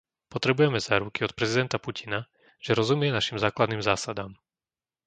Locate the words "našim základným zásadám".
3.13-4.31